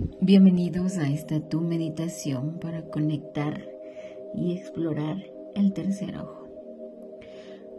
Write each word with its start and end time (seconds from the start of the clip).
Bienvenidos 0.00 0.96
a 0.98 1.10
esta 1.10 1.40
tu 1.40 1.60
meditación 1.60 2.60
para 2.60 2.88
conectar 2.88 3.68
y 4.32 4.52
explorar 4.52 5.16
el 5.56 5.72
tercer 5.72 6.16
ojo. 6.18 6.46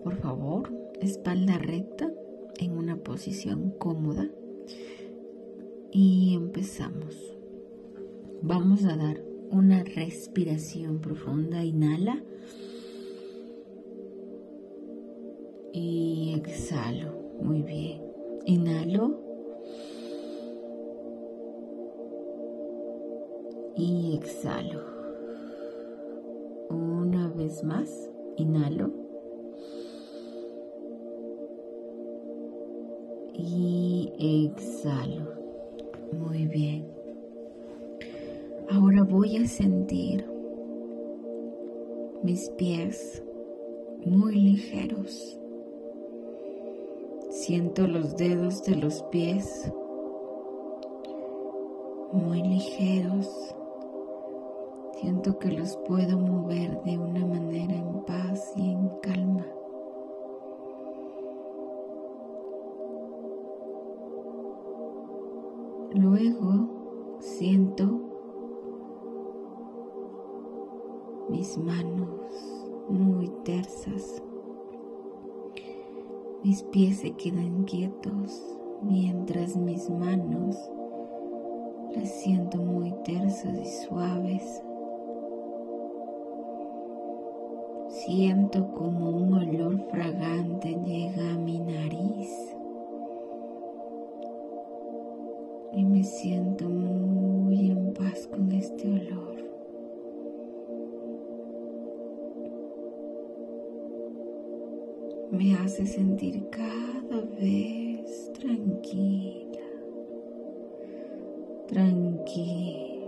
Por 0.03 0.17
favor, 0.17 0.69
espalda 0.99 1.57
recta 1.57 2.11
en 2.57 2.77
una 2.77 2.97
posición 2.97 3.69
cómoda 3.69 4.29
y 5.93 6.33
empezamos. 6.35 7.37
Vamos 8.41 8.83
a 8.83 8.97
dar 8.97 9.23
una 9.49 9.85
respiración 9.85 10.99
profunda. 10.99 11.63
Inhala 11.63 12.21
y 15.71 16.33
exhalo. 16.35 17.13
Muy 17.41 17.61
bien. 17.61 18.01
Inhalo 18.45 19.28
y 23.79 24.15
exhalo. 24.15 24.81
Una 26.69 27.29
vez 27.29 27.63
más, 27.63 28.09
inhalo. 28.35 28.91
Y 33.33 34.11
exhalo. 34.19 35.33
Muy 36.11 36.45
bien. 36.47 36.91
Ahora 38.69 39.03
voy 39.03 39.37
a 39.37 39.47
sentir 39.47 40.25
mis 42.21 42.49
pies 42.49 43.23
muy 44.05 44.35
ligeros. 44.35 45.39
Siento 47.29 47.87
los 47.87 48.17
dedos 48.17 48.61
de 48.63 48.75
los 48.75 49.01
pies 49.03 49.71
muy 52.11 52.41
ligeros. 52.41 53.55
Siento 54.99 55.39
que 55.39 55.49
los 55.49 55.77
puedo 55.87 56.17
mover 56.17 56.83
de 56.83 56.97
una 56.97 57.25
manera 57.25 57.73
en 57.73 58.03
paz 58.05 58.51
y 58.57 58.71
en 58.71 58.89
calma. 59.01 59.45
Luego 65.93 67.17
siento 67.21 67.85
mis 71.29 71.57
manos 71.57 72.67
muy 72.89 73.29
tersas. 73.45 74.21
Mis 76.43 76.61
pies 76.63 76.97
se 76.99 77.11
quedan 77.11 77.63
quietos 77.63 78.57
mientras 78.81 79.55
mis 79.55 79.89
manos 79.89 80.57
las 81.95 82.09
siento 82.19 82.57
muy 82.57 82.93
tersas 83.05 83.57
y 83.57 83.87
suaves. 83.87 84.61
Siento 88.05 88.65
como 88.71 89.09
un 89.09 89.33
olor 89.33 89.77
fragante 89.91 90.69
llega 90.85 91.33
a 91.33 91.37
mi 91.37 91.59
nariz 91.59 92.29
y 95.73 95.83
me 95.83 96.01
siento 96.05 96.69
muy 96.69 97.71
en 97.71 97.93
paz 97.93 98.25
con 98.27 98.53
este 98.53 98.87
olor. 98.87 99.35
Me 105.31 105.55
hace 105.55 105.85
sentir 105.85 106.49
cada 106.49 107.21
vez 107.37 108.31
tranquila, 108.39 109.59
tranquila. 111.67 112.99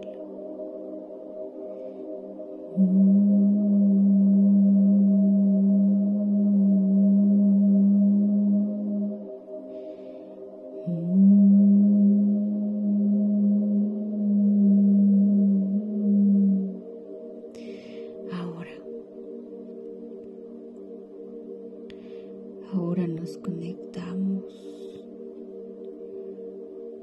Ahora 22.74 23.06
nos 23.06 23.38
conectamos 23.40 24.46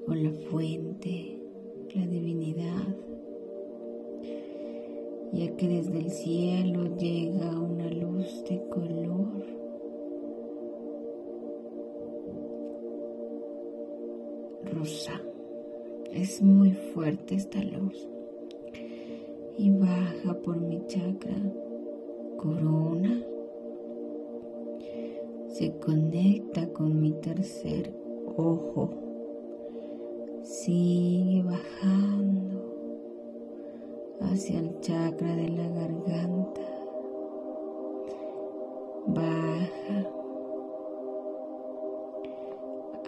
con 0.06 0.22
la 0.22 0.32
fuente, 0.50 1.38
la 1.94 2.06
divinidad, 2.06 2.96
ya 5.32 5.54
que 5.56 5.68
desde 5.68 5.98
el 5.98 6.10
cielo 6.10 6.96
llega 6.96 7.60
una 7.60 7.90
luz 7.90 8.44
de 8.48 8.66
color. 8.70 9.44
Rosa. 14.72 15.20
Es 16.12 16.40
muy 16.40 16.72
fuerte 16.72 17.34
esta 17.34 17.62
luz 17.62 18.08
y 19.58 19.70
baja 19.70 20.32
por 20.42 20.56
mi 20.56 20.82
chakra 20.86 21.36
corona 22.38 23.22
se 25.58 25.76
conecta 25.80 26.72
con 26.72 27.00
mi 27.00 27.10
tercer 27.10 27.92
ojo. 28.36 28.91
Sigue 30.44 31.42
bajando 31.42 32.62
hacia 34.20 34.60
el 34.60 34.80
chakra 34.80 35.34
de 35.34 35.48
la 35.48 35.69
garganta. 35.69 36.60
Baja 39.08 40.06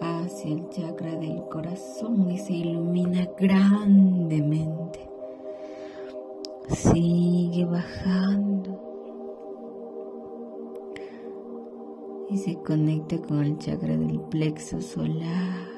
hacia 0.00 0.52
el 0.52 0.68
chakra 0.70 1.14
del 1.14 1.44
corazón 1.44 2.32
y 2.32 2.38
se 2.38 2.54
ilumina 2.54 3.28
grandemente. 3.38 5.08
Sigue 6.68 7.64
bajando 7.64 8.59
y 12.30 12.38
se 12.38 12.54
conecta 12.56 13.18
con 13.18 13.44
el 13.44 13.58
chakra 13.58 13.96
del 13.96 14.20
plexo 14.20 14.80
solar. 14.80 15.68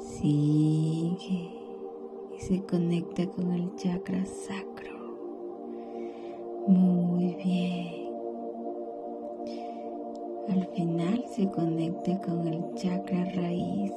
Sigue 0.00 1.50
y 2.36 2.40
se 2.40 2.62
conecta 2.62 3.26
con 3.26 3.52
el 3.52 3.74
chakra 3.76 4.24
sacro. 4.26 4.96
Muy 6.66 7.36
bien. 7.36 8.06
Al 10.48 10.66
final 10.74 11.24
se 11.34 11.48
conecta 11.48 12.20
con 12.20 12.48
el 12.48 12.74
chakra 12.74 13.24
raíz. 13.26 13.92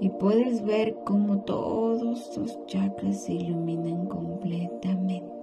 Y 0.00 0.10
puedes 0.10 0.64
ver 0.64 0.96
cómo 1.04 1.42
todos 1.42 2.30
tus 2.30 2.66
chakras 2.66 3.24
se 3.24 3.34
iluminan 3.34 4.06
completamente. 4.06 5.37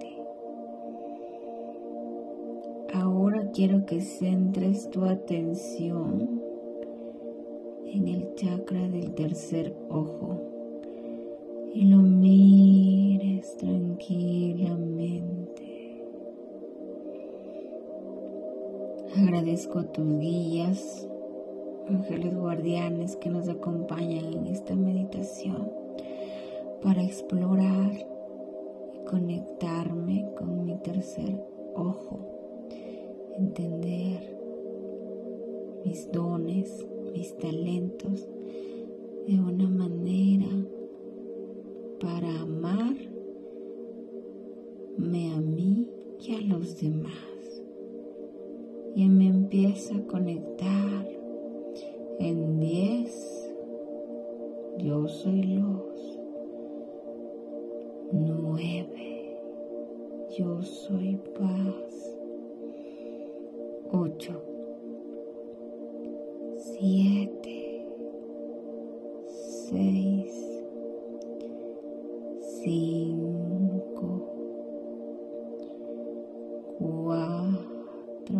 Quiero 3.56 3.86
que 3.86 4.02
centres 4.02 4.90
tu 4.90 5.06
atención 5.06 6.42
en 7.86 8.06
el 8.06 8.34
chakra 8.34 8.86
del 8.86 9.14
tercer 9.14 9.74
ojo 9.88 10.42
y 11.72 11.86
lo 11.86 11.96
mires 11.96 13.56
tranquilamente. 13.56 16.04
Agradezco 19.16 19.78
a 19.78 19.90
tus 19.90 20.18
guías, 20.18 21.08
ángeles 21.88 22.36
guardianes 22.36 23.16
que 23.16 23.30
nos 23.30 23.48
acompañan 23.48 24.34
en 24.34 24.48
esta 24.48 24.76
meditación 24.76 25.72
para 26.82 27.02
explorar 27.02 27.90
y 28.92 28.98
conectarme 29.06 30.28
con 30.36 30.66
mi 30.66 30.76
tercer 30.76 31.42
ojo 31.74 32.35
entender 33.38 34.36
mis 35.84 36.10
dones, 36.10 36.86
mis 37.12 37.36
talentos 37.36 38.28
de 39.26 39.34
una 39.34 39.68
manera 39.68 40.48
para 42.00 42.40
amarme 42.40 42.96
a 45.32 45.40
mí 45.40 45.86
y 46.20 46.34
a 46.34 46.40
los 46.40 46.80
demás. 46.80 47.62
Y 48.94 49.08
me 49.08 49.28
empieza 49.28 49.94
a 49.96 50.06
conectar 50.06 51.06
en 52.18 52.60
10. 52.60 53.52
Yo 54.78 55.06
soy 55.08 55.42
luz. 55.42 56.18
9. 58.12 59.38
Yo 60.38 60.62
soy 60.62 61.18
paz 61.38 62.05
ocho, 64.16 64.32
siete, 66.56 67.86
seis, 69.68 70.32
cinco, 72.62 74.06
cuatro, 76.78 78.38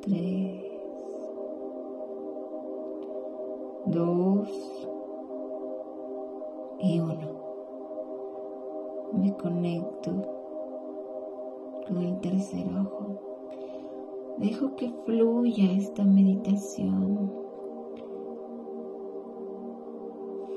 tres, 0.00 0.64
dos 3.84 4.48
y 6.80 6.98
uno. 6.98 7.34
Me 9.12 9.36
conecto 9.36 10.10
con 11.86 11.98
el 11.98 12.18
tercer 12.20 12.66
ojo. 12.68 13.33
Dejo 14.38 14.76
que 14.76 14.92
fluya 15.04 15.72
esta 15.72 16.04
meditación. 16.04 17.32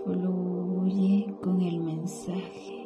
Fluye 0.03 1.35
con 1.41 1.61
el 1.61 1.79
mensaje. 1.79 2.77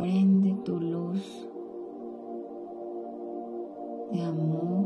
prende 0.00 0.54
tu 0.64 0.80
luz 0.80 1.46
de 4.12 4.22
amor. 4.22 4.79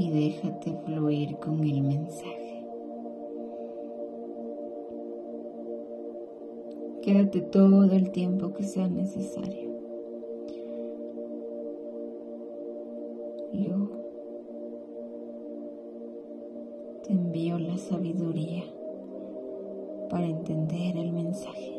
Y 0.00 0.08
déjate 0.08 0.72
fluir 0.86 1.36
con 1.36 1.62
el 1.62 1.82
mensaje. 1.82 2.64
Quédate 7.02 7.42
todo 7.42 7.84
el 7.84 8.10
tiempo 8.10 8.54
que 8.54 8.62
sea 8.62 8.88
necesario. 8.88 9.68
yo 13.52 13.90
te 17.02 17.12
envío 17.12 17.58
la 17.58 17.76
sabiduría 17.76 18.64
para 20.08 20.24
entender 20.24 20.96
el 20.96 21.12
mensaje. 21.12 21.69